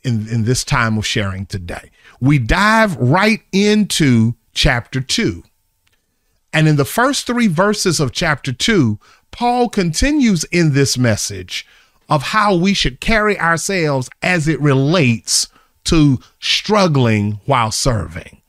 [0.03, 1.91] in, in this time of sharing today.
[2.21, 5.43] We dive right into chapter two.
[6.53, 8.99] And in the first three verses of chapter two,
[9.31, 11.67] Paul continues in this message
[12.09, 15.49] of how we should carry ourselves as it relates
[15.85, 18.43] to struggling while serving,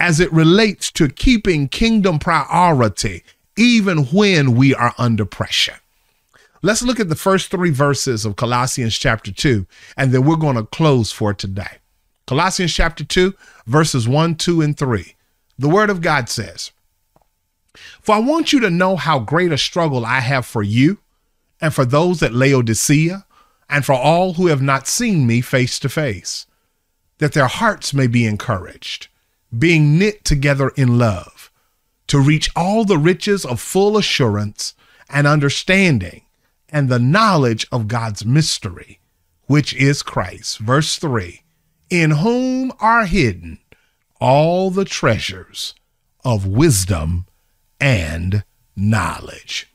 [0.00, 3.22] as it relates to keeping kingdom priority,
[3.56, 5.76] even when we are under pressure.
[6.62, 10.56] Let's look at the first three verses of Colossians chapter 2, and then we're going
[10.56, 11.78] to close for today.
[12.26, 13.34] Colossians chapter 2,
[13.66, 15.14] verses 1, 2, and 3.
[15.58, 16.70] The word of God says,
[18.00, 20.98] For I want you to know how great a struggle I have for you,
[21.60, 23.26] and for those at Laodicea,
[23.68, 26.46] and for all who have not seen me face to face,
[27.18, 29.08] that their hearts may be encouraged,
[29.56, 31.50] being knit together in love,
[32.08, 34.74] to reach all the riches of full assurance
[35.08, 36.22] and understanding
[36.68, 38.98] and the knowledge of God's mystery,
[39.46, 40.58] which is Christ.
[40.58, 41.42] Verse 3
[41.90, 43.58] In whom are hidden
[44.20, 45.74] all the treasures
[46.24, 47.26] of wisdom
[47.82, 48.44] and
[48.76, 49.68] knowledge.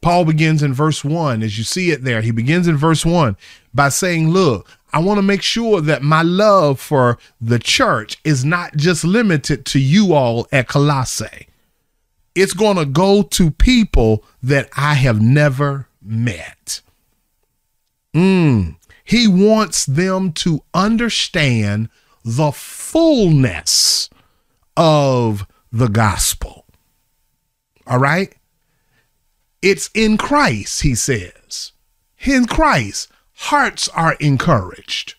[0.00, 2.22] Paul begins in verse 1, as you see it there.
[2.22, 3.36] He begins in verse 1
[3.74, 8.44] by saying, Look, I want to make sure that my love for the church is
[8.44, 11.48] not just limited to you all at Colossae.
[12.36, 16.80] It's going to go to people that I have never met.
[18.14, 21.88] Mm, he wants them to understand
[22.24, 24.08] the fullness
[24.76, 26.57] of the gospel.
[27.88, 28.34] All right?
[29.62, 31.72] It's in Christ, he says.
[32.24, 35.14] In Christ, hearts are encouraged.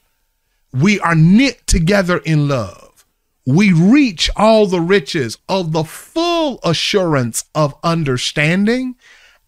[0.72, 3.06] We are knit together in love.
[3.46, 8.96] We reach all the riches of the full assurance of understanding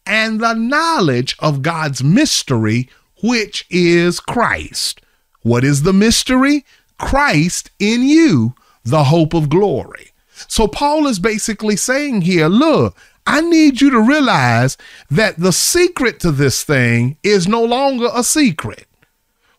[0.05, 2.89] and the knowledge of God's mystery,
[3.21, 5.01] which is Christ.
[5.43, 6.65] What is the mystery?
[6.97, 10.11] Christ in you, the hope of glory.
[10.47, 12.95] So Paul is basically saying here, look,
[13.25, 14.77] I need you to realize
[15.09, 18.87] that the secret to this thing is no longer a secret.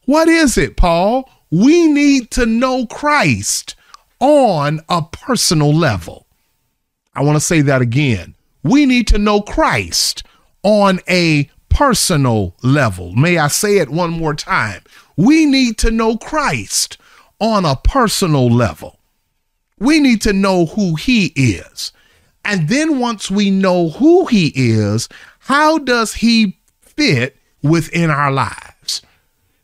[0.05, 1.31] What is it, Paul?
[1.51, 3.77] We need to know Christ
[4.19, 6.27] on a personal level.
[7.15, 8.35] I want to say that again.
[8.63, 10.23] We need to know Christ
[10.63, 13.13] on a personal level.
[13.15, 14.83] May I say it one more time?
[15.17, 16.99] We need to know Christ
[17.39, 18.99] on a personal level.
[19.79, 21.93] We need to know who he is.
[22.45, 25.09] And then once we know who he is,
[25.41, 29.03] how does he fit within our lives?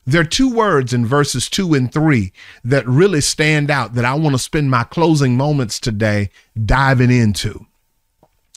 [0.06, 2.32] There are two words in verses two and three
[2.64, 6.30] that really stand out that I want to spend my closing moments today
[6.64, 7.66] diving into.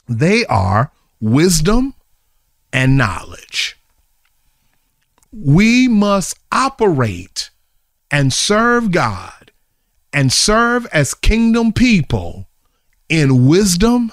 [0.08, 1.94] They are wisdom
[2.72, 3.78] and knowledge.
[5.30, 7.50] We must operate
[8.10, 9.52] and serve God
[10.12, 12.46] and serve as kingdom people
[13.12, 14.10] in wisdom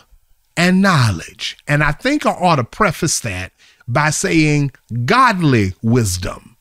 [0.57, 1.57] and knowledge.
[1.69, 3.53] And I think I ought to preface that
[3.87, 4.71] by saying
[5.05, 6.57] godly wisdom,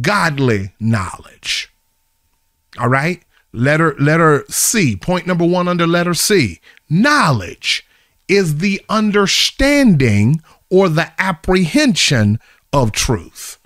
[0.00, 1.72] godly knowledge.
[2.78, 3.22] All right?
[3.52, 6.60] Letter letter C, point number 1 under letter C.
[6.90, 7.86] Knowledge
[8.26, 12.40] is the understanding or the apprehension
[12.72, 13.58] of truth.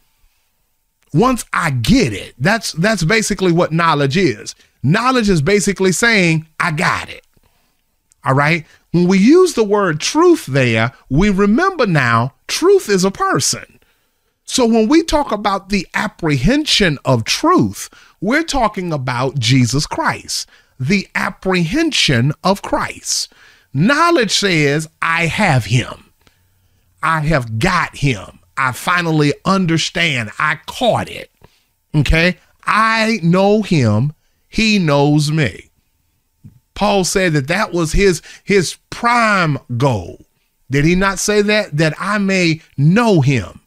[1.14, 4.54] Once I get it, that's that's basically what knowledge is.
[4.82, 7.25] Knowledge is basically saying I got it.
[8.26, 8.66] All right?
[8.90, 13.78] When we use the word truth there, we remember now truth is a person.
[14.44, 17.88] So when we talk about the apprehension of truth,
[18.20, 20.48] we're talking about Jesus Christ,
[20.78, 23.32] the apprehension of Christ.
[23.72, 26.12] Knowledge says, I have him.
[27.02, 28.40] I have got him.
[28.56, 30.30] I finally understand.
[30.38, 31.30] I caught it.
[31.94, 32.38] Okay.
[32.64, 34.14] I know him.
[34.48, 35.65] He knows me.
[36.76, 40.24] Paul said that that was his his prime goal.
[40.70, 43.62] Did he not say that that I may know him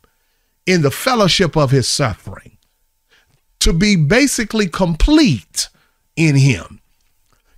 [0.66, 2.58] in the fellowship of his suffering
[3.60, 5.68] to be basically complete
[6.16, 6.80] in him.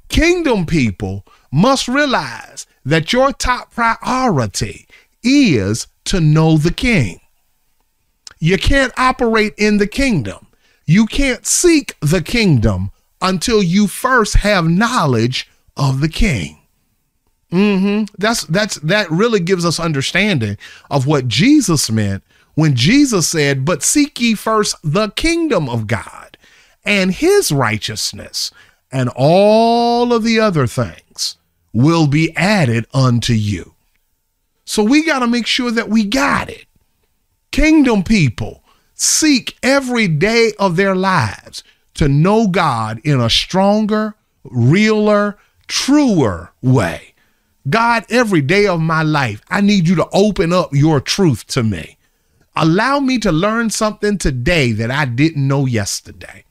[0.09, 4.87] Kingdom people must realize that your top priority
[5.23, 7.19] is to know the king.
[8.39, 10.47] You can't operate in the kingdom.
[10.85, 12.91] You can't seek the kingdom
[13.21, 16.57] until you first have knowledge of the king.
[17.51, 18.13] Mm-hmm.
[18.17, 20.57] That's that's that really gives us understanding
[20.89, 22.23] of what Jesus meant
[22.55, 26.37] when Jesus said, "But seek ye first the kingdom of God
[26.85, 28.51] and his righteousness,
[28.91, 31.37] and all of the other things
[31.73, 33.73] will be added unto you."
[34.63, 36.65] So we got to make sure that we got it.
[37.51, 38.63] Kingdom people
[38.93, 41.63] seek every day of their lives
[42.01, 45.37] to know God in a stronger, realer,
[45.67, 47.13] truer way.
[47.69, 51.61] God, every day of my life, I need you to open up your truth to
[51.61, 51.97] me.
[52.55, 56.43] Allow me to learn something today that I didn't know yesterday.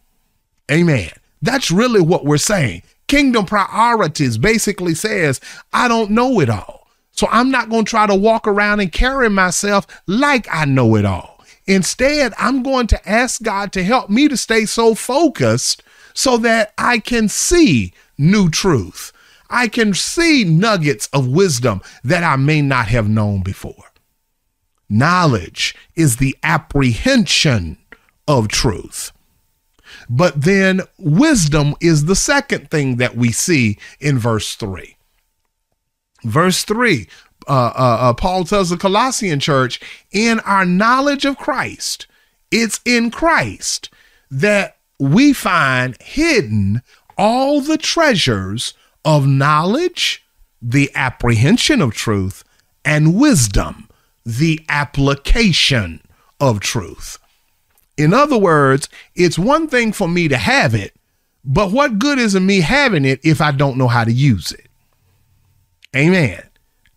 [0.71, 1.11] Amen.
[1.43, 2.85] That's really what we're saying.
[3.09, 5.41] Kingdom priorities basically says,
[5.73, 6.87] I don't know it all.
[7.11, 10.95] So I'm not going to try to walk around and carry myself like I know
[10.95, 11.40] it all.
[11.71, 16.75] Instead, I'm going to ask God to help me to stay so focused so that
[16.77, 19.13] I can see new truth.
[19.49, 23.85] I can see nuggets of wisdom that I may not have known before.
[24.89, 27.79] Knowledge is the apprehension
[28.27, 29.13] of truth.
[30.09, 34.97] But then wisdom is the second thing that we see in verse 3.
[36.25, 37.07] Verse 3,
[37.51, 39.81] uh, uh, uh, Paul tells the Colossian church,
[40.13, 42.07] in our knowledge of Christ,
[42.53, 43.91] it's in Christ
[44.31, 46.83] that we find hidden
[47.19, 48.75] all the treasures
[49.05, 50.25] of knowledge,
[50.63, 52.45] the apprehension of truth,
[52.85, 53.89] and wisdom,
[54.25, 56.03] the application
[56.39, 57.19] of truth.
[57.97, 60.95] In other words, it's one thing for me to have it,
[61.45, 64.53] but what good is it me having it if I don't know how to use
[64.53, 64.69] it?
[65.97, 66.50] Amen.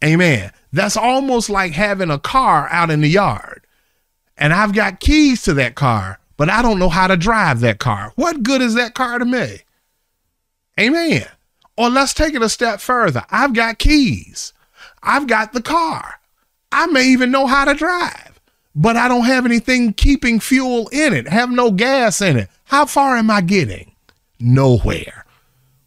[0.04, 0.52] Amen.
[0.72, 3.64] That's almost like having a car out in the yard
[4.38, 7.80] and I've got keys to that car, but I don't know how to drive that
[7.80, 8.12] car.
[8.16, 9.60] What good is that car to me?
[10.80, 11.26] Amen.
[11.78, 13.24] Or let's take it a step further.
[13.30, 14.54] I've got keys.
[15.02, 16.20] I've got the car.
[16.72, 18.40] I may even know how to drive,
[18.76, 22.50] but I don't have anything keeping fuel in it, have no gas in it.
[22.66, 23.92] How far am I getting?
[24.40, 25.26] Nowhere.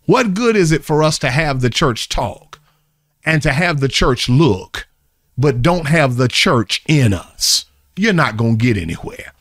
[0.05, 2.46] What good is it for us to have the church talk
[3.27, 4.87] and to have the church look,
[5.37, 7.67] but don't have the church in us?
[7.97, 9.33] You're not going to get anywhere.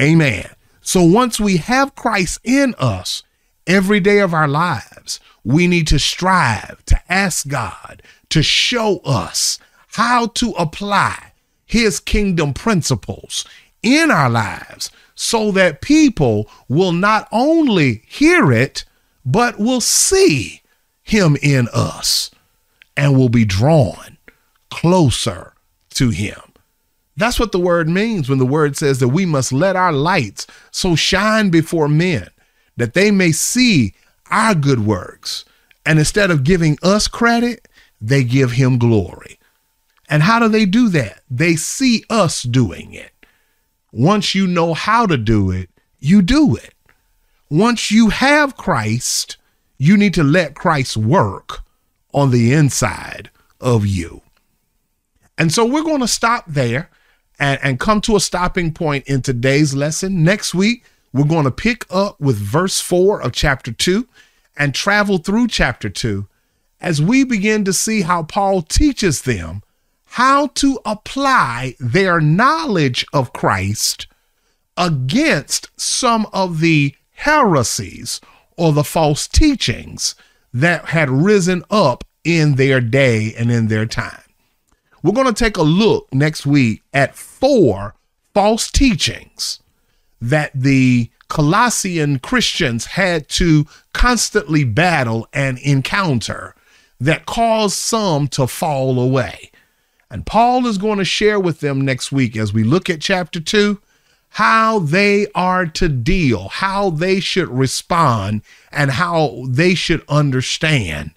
[0.00, 0.50] Amen.
[0.80, 3.22] So once we have Christ in us,
[3.66, 9.58] every day of our lives, we need to strive to ask God to show us
[9.92, 11.32] how to apply
[11.64, 13.44] his kingdom principles
[13.82, 18.84] in our lives so that people will not only hear it,
[19.24, 20.62] but will see
[21.02, 22.30] him in us
[23.00, 24.18] and will be drawn
[24.68, 25.54] closer
[25.88, 26.38] to him.
[27.16, 30.46] That's what the word means when the word says that we must let our lights
[30.70, 32.28] so shine before men
[32.76, 33.94] that they may see
[34.30, 35.46] our good works.
[35.86, 37.66] And instead of giving us credit,
[38.02, 39.38] they give him glory.
[40.10, 41.22] And how do they do that?
[41.30, 43.12] They see us doing it.
[43.92, 45.70] Once you know how to do it,
[46.00, 46.74] you do it.
[47.48, 49.38] Once you have Christ,
[49.78, 51.62] you need to let Christ work
[52.12, 53.30] on the inside
[53.60, 54.22] of you.
[55.38, 56.90] And so we're going to stop there
[57.38, 60.22] and, and come to a stopping point in today's lesson.
[60.22, 64.06] Next week, we're going to pick up with verse 4 of chapter 2
[64.56, 66.26] and travel through chapter 2
[66.80, 69.62] as we begin to see how Paul teaches them
[70.14, 74.08] how to apply their knowledge of Christ
[74.76, 78.20] against some of the heresies
[78.56, 80.16] or the false teachings
[80.52, 84.22] that had risen up in their day and in their time.
[85.02, 87.94] We're going to take a look next week at four
[88.34, 89.60] false teachings
[90.20, 96.54] that the Colossian Christians had to constantly battle and encounter
[96.98, 99.50] that caused some to fall away.
[100.10, 103.40] And Paul is going to share with them next week as we look at chapter
[103.40, 103.80] 2
[104.30, 111.10] how they are to deal, how they should respond, and how they should understand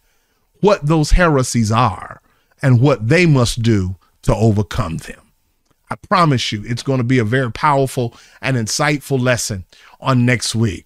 [0.61, 2.22] what those heresies are
[2.61, 5.20] and what they must do to overcome them.
[5.91, 9.66] I promise you, it's going to be a very powerful and insightful lesson
[10.01, 10.86] on next week.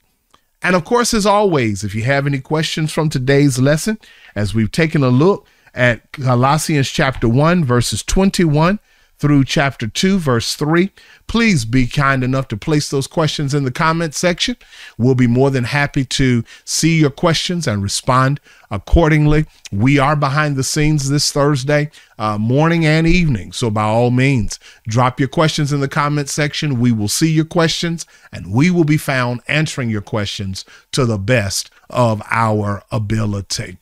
[0.61, 3.99] And of course, as always, if you have any questions from today's lesson,
[4.36, 8.80] as we've taken a look at Colossians chapter 1, verses 21
[9.18, 10.91] through chapter 2, verse 3.
[11.28, 14.55] Please be kind enough to place those questions in the comment section.
[14.97, 18.39] We'll be more than happy to see your questions and respond
[18.70, 19.45] accordingly.
[19.72, 21.89] We are behind the scenes this Thursday,
[22.20, 23.51] uh, morning and evening.
[23.51, 26.80] So, by all means, drop your questions in the comment section.
[26.80, 31.18] We will see your questions and we will be found answering your questions to the
[31.18, 33.78] best of our ability.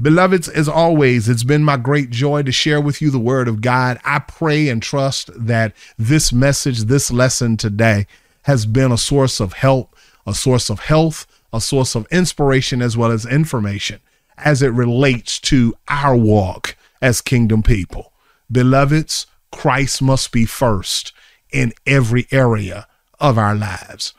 [0.00, 3.60] Beloveds, as always, it's been my great joy to share with you the word of
[3.60, 3.98] God.
[4.04, 8.06] I pray and trust that this message, this lesson today,
[8.42, 12.96] has been a source of help, a source of health, a source of inspiration, as
[12.96, 14.00] well as information
[14.36, 18.12] as it relates to our walk as kingdom people.
[18.50, 21.12] Beloveds, Christ must be first
[21.50, 22.86] in every area
[23.18, 24.14] of our lives.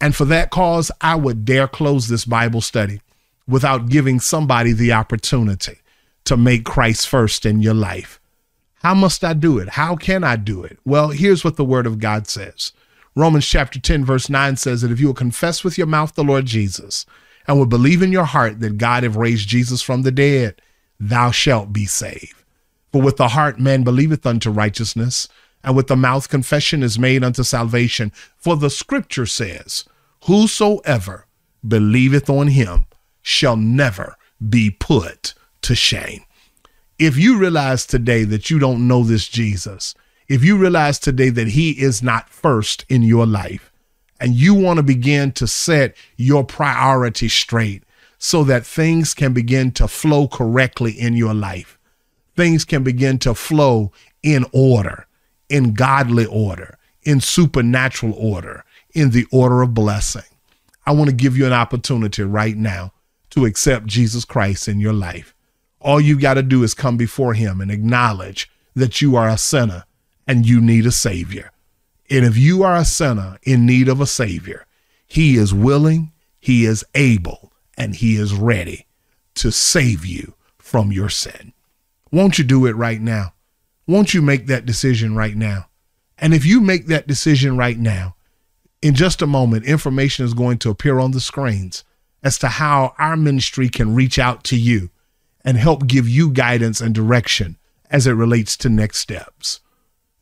[0.00, 3.00] And for that cause, I would dare close this Bible study
[3.46, 5.78] without giving somebody the opportunity
[6.24, 8.20] to make Christ first in your life.
[8.82, 9.70] How must I do it?
[9.70, 10.78] How can I do it?
[10.84, 12.72] Well, here's what the word of God says.
[13.16, 16.24] Romans chapter 10, verse 9 says that if you will confess with your mouth the
[16.24, 17.06] Lord Jesus
[17.46, 20.60] and will believe in your heart that God have raised Jesus from the dead,
[20.98, 22.34] thou shalt be saved.
[22.92, 25.28] For with the heart man believeth unto righteousness,
[25.62, 28.12] and with the mouth confession is made unto salvation.
[28.36, 29.84] For the scripture says,
[30.24, 31.26] Whosoever
[31.66, 32.86] believeth on him
[33.24, 34.16] shall never
[34.48, 36.22] be put to shame.
[36.98, 39.94] If you realize today that you don't know this Jesus,
[40.28, 43.72] if you realize today that he is not first in your life,
[44.20, 47.82] and you want to begin to set your priorities straight
[48.18, 51.78] so that things can begin to flow correctly in your life,
[52.36, 53.90] things can begin to flow
[54.22, 55.06] in order,
[55.48, 58.64] in godly order, in supernatural order,
[58.94, 60.22] in the order of blessing.
[60.86, 62.92] I want to give you an opportunity right now
[63.34, 65.34] to accept Jesus Christ in your life.
[65.80, 69.36] All you got to do is come before him and acknowledge that you are a
[69.36, 69.84] sinner
[70.26, 71.50] and you need a savior.
[72.08, 74.66] And if you are a sinner in need of a savior,
[75.04, 78.86] he is willing, he is able, and he is ready
[79.34, 81.52] to save you from your sin.
[82.12, 83.34] Won't you do it right now?
[83.86, 85.66] Won't you make that decision right now?
[86.18, 88.14] And if you make that decision right now,
[88.80, 91.82] in just a moment, information is going to appear on the screens
[92.24, 94.90] as to how our ministry can reach out to you
[95.44, 97.58] and help give you guidance and direction
[97.90, 99.60] as it relates to next steps.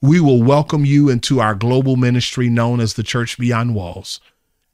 [0.00, 4.20] We will welcome you into our global ministry known as the Church Beyond Walls,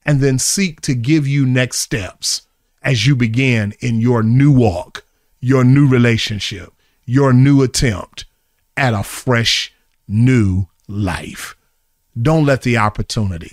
[0.06, 2.42] and then seek to give you next steps
[2.82, 5.04] as you begin in your new walk,
[5.38, 6.72] your new relationship,
[7.04, 8.24] your new attempt
[8.74, 9.74] at a fresh,
[10.06, 11.54] new life.
[12.20, 13.52] Don't let the opportunity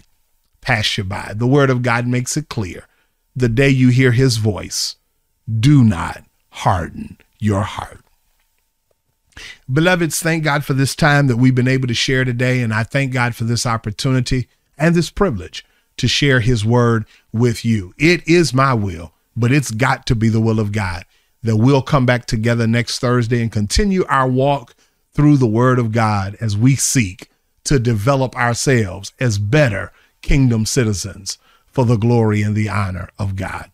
[0.61, 1.33] pass you by.
[1.35, 2.87] The Word of God makes it clear
[3.35, 4.95] the day you hear his voice,
[5.59, 7.99] do not harden your heart.
[9.71, 12.61] Beloveds, thank God for this time that we've been able to share today.
[12.61, 15.65] And I thank God for this opportunity and this privilege
[15.97, 17.93] to share his word with you.
[17.97, 21.05] It is my will, but it's got to be the will of God
[21.43, 24.75] that we'll come back together next Thursday and continue our walk
[25.13, 27.29] through the word of God as we seek
[27.65, 31.37] to develop ourselves as better kingdom citizens
[31.75, 33.69] for the glory and the honor of God.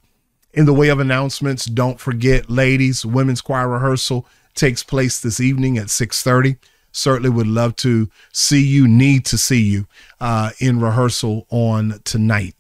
[0.54, 4.26] In the way of announcements, don't forget, ladies, women's choir rehearsal
[4.56, 6.58] takes place this evening at 6:30.
[6.92, 9.86] Certainly would love to see you, need to see you
[10.20, 12.56] uh, in rehearsal on tonight.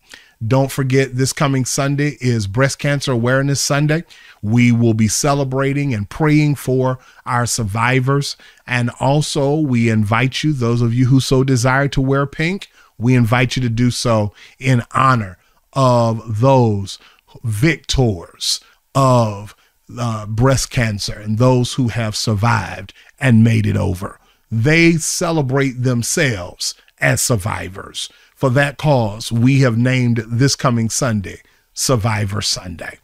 [0.45, 4.03] Don't forget, this coming Sunday is Breast Cancer Awareness Sunday.
[4.41, 8.37] We will be celebrating and praying for our survivors.
[8.65, 12.69] And also, we invite you, those of you who so desire to wear pink,
[13.01, 15.37] we invite you to do so in honor
[15.73, 16.99] of those
[17.43, 18.59] victors
[18.93, 19.55] of
[19.97, 24.19] uh, breast cancer and those who have survived and made it over.
[24.49, 28.09] They celebrate themselves as survivors.
[28.35, 31.41] For that cause, we have named this coming Sunday
[31.73, 32.99] Survivor Sunday.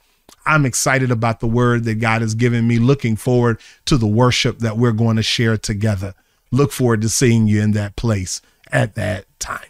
[0.46, 4.60] I'm excited about the word that God has given me, looking forward to the worship
[4.60, 6.14] that we're going to share together.
[6.52, 8.42] Look forward to seeing you in that place
[8.72, 9.68] at that time.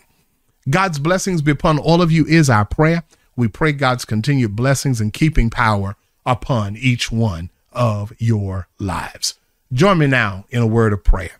[0.69, 3.03] God's blessings be upon all of you is our prayer.
[3.35, 5.95] We pray God's continued blessings and keeping power
[6.25, 9.35] upon each one of your lives.
[9.71, 11.39] Join me now in a word of prayer.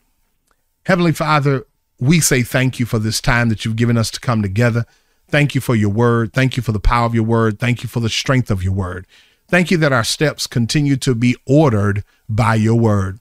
[0.86, 1.66] Heavenly Father,
[2.00, 4.86] we say thank you for this time that you've given us to come together.
[5.28, 6.32] Thank you for your word.
[6.32, 7.58] Thank you for the power of your word.
[7.58, 9.06] Thank you for the strength of your word.
[9.48, 13.18] Thank you that our steps continue to be ordered by your word.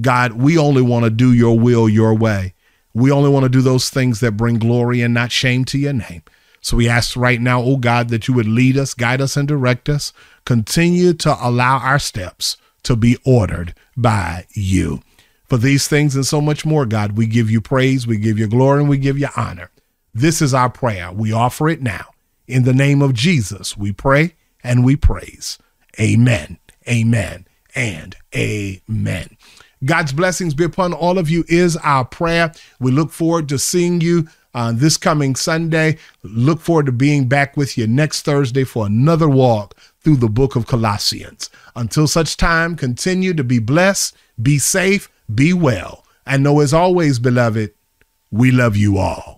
[0.00, 2.54] God, we only want to do your will your way.
[2.94, 5.92] We only want to do those things that bring glory and not shame to your
[5.92, 6.22] name.
[6.60, 9.46] So we ask right now, oh God, that you would lead us, guide us, and
[9.46, 10.12] direct us.
[10.44, 15.02] Continue to allow our steps to be ordered by you.
[15.48, 18.48] For these things and so much more, God, we give you praise, we give you
[18.48, 19.70] glory, and we give you honor.
[20.12, 21.12] This is our prayer.
[21.12, 22.06] We offer it now.
[22.46, 24.34] In the name of Jesus, we pray
[24.64, 25.58] and we praise.
[26.00, 26.58] Amen,
[26.88, 29.36] amen, and amen.
[29.84, 32.52] God's blessings be upon all of you is our prayer.
[32.80, 35.98] We look forward to seeing you uh, this coming Sunday.
[36.22, 40.56] Look forward to being back with you next Thursday for another walk through the book
[40.56, 41.50] of Colossians.
[41.76, 47.18] Until such time, continue to be blessed, be safe, be well, and know as always,
[47.18, 47.72] beloved,
[48.30, 49.37] we love you all.